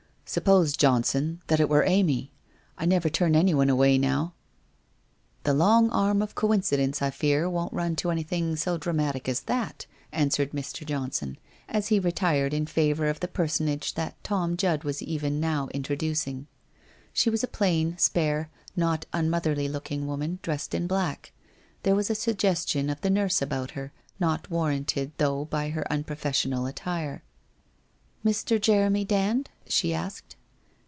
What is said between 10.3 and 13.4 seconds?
Mr. Johnson, as he retired in favour of the